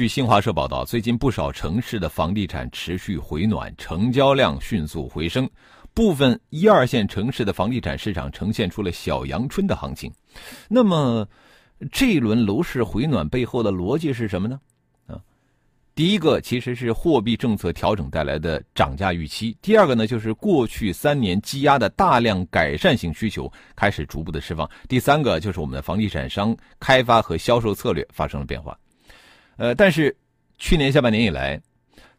[0.00, 5.46] 据新华社报道，最近不少城市的房地产持续回暖，成交量迅速回升，
[5.92, 10.10] 部分一二线城市的房地产市场呈现出了小阳春的行情。
[10.70, 11.28] 那么，
[11.92, 14.58] 这一轮楼市回暖背后的逻辑是什么呢？
[15.06, 15.20] 啊
[15.94, 28.74] 第一个其实是货币政策调整带来的涨价预期，第二个呢就是过去三年积压的大量改善性需求开始逐步的释放，第三个就是我们的房地产商开发和销售策略发生了变化。
[29.60, 30.16] 呃，但是
[30.56, 31.60] 去年下半年以来，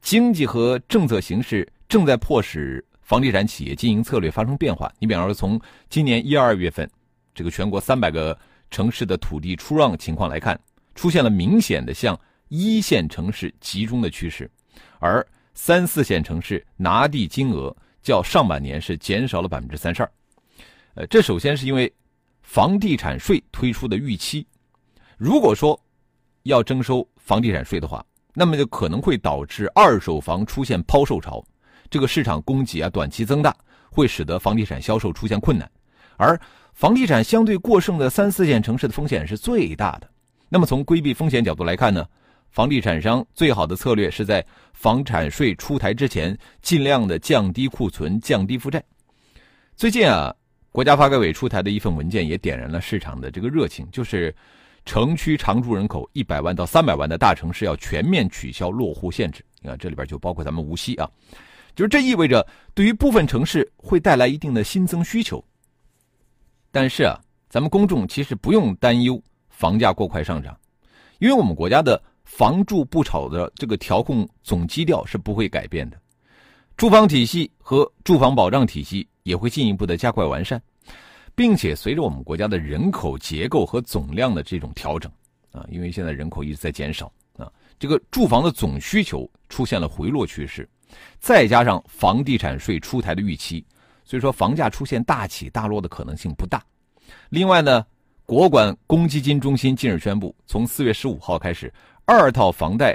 [0.00, 4.88] 经济和政策形势正在迫使房地产企业经营策略发生变化。
[5.00, 6.88] 你比方说，从今年一二月份
[7.34, 8.38] 这个全国三百个
[8.70, 10.56] 城市的土地出让情况来看，
[10.94, 12.18] 出现了明显的向。
[12.48, 14.48] 一线城市集中的趋势，
[15.00, 20.12] 而三四线城市拿地金额较上半年是减少了百分之三十二。
[20.94, 21.92] 呃，这首先是因为
[22.42, 24.46] 房地产税推出的预期，
[25.16, 25.80] 如果说
[26.44, 31.44] 要征收房地产税的话，那么就可能会导致二手房出现抛售潮，
[31.90, 33.54] 这个市场供给啊短期增大，
[33.90, 35.70] 会使得房地产销售出现困难。
[36.16, 36.40] 而
[36.72, 40.08] 房地产相对过剩的三四线城市的风险是最大的。
[40.48, 42.06] 那么从规避风险角度来看呢？
[42.50, 48.80] 房地产商最好的策略是在房产税出台之前，尽量的降低库存、降低负债。
[49.74, 50.32] 最近啊，
[50.70, 54.32] 国家发改委出台的一份文件也点燃了市场的这个热情，就是
[54.84, 59.44] 城区常住人口一百万到三百万的大城市要全面取消落户限制。
[59.60, 61.10] 你看，这里边就包括咱们无锡啊，
[61.74, 65.42] 就是这意味着对于部分城市会带来一定的新增需求。
[66.70, 70.56] 但是啊，咱们公众其实不用担忧房价过快上涨，
[71.18, 72.00] 因为我们国家的。
[72.24, 76.00] 房住不炒的这个调控总基调是不会改变的，
[76.74, 80.60] 住房体系和住房保障体系也会进一步的加快完善，
[81.34, 85.10] 并且随着我们国家的人口结构和总量的这种调整，
[85.52, 90.68] 啊，因为现在人口一直在减少啊，这个住房的总需求出现了回落趋势，
[91.18, 93.64] 再加上房地产税出台的预期，
[94.04, 96.62] 所以说房价出现大起大落的可能性不大。
[97.30, 97.84] 另外呢，
[98.24, 101.72] 国管公积金中心近日宣布，从四月十五号开始。
[102.06, 102.94] 二套房贷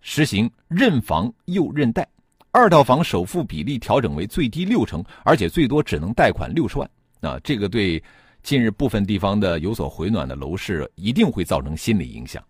[0.00, 2.04] 实行认房又认贷，
[2.50, 6.90] 二套房首付比例调整为最低六成，而且最多只能贷款六十万。
[7.20, 8.02] 啊，这个对
[8.42, 12.42] 近日部分地方的有所回暖的楼市一定会造成心理影响。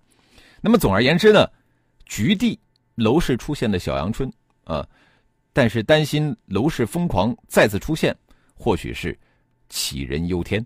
[0.60, 1.48] 那么总而言之呢，
[2.04, 2.58] 局地
[2.94, 4.30] 楼市出现的小阳春
[4.64, 4.86] 啊，
[5.52, 8.14] 但是担心楼市疯狂再次出现，
[8.54, 9.18] 或许是
[9.70, 10.64] 杞人忧天。